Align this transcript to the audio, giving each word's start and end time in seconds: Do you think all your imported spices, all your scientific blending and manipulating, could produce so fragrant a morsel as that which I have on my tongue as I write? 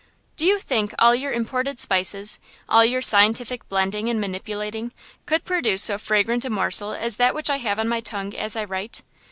Do 0.35 0.47
you 0.47 0.57
think 0.57 0.95
all 0.97 1.13
your 1.13 1.31
imported 1.31 1.77
spices, 1.77 2.39
all 2.67 2.83
your 2.83 3.03
scientific 3.03 3.69
blending 3.69 4.09
and 4.09 4.19
manipulating, 4.19 4.93
could 5.27 5.45
produce 5.45 5.83
so 5.83 5.99
fragrant 5.99 6.43
a 6.43 6.49
morsel 6.49 6.91
as 6.93 7.17
that 7.17 7.35
which 7.35 7.51
I 7.51 7.57
have 7.57 7.77
on 7.79 7.87
my 7.87 7.99
tongue 7.99 8.33
as 8.33 8.55
I 8.55 8.63
write? 8.63 9.03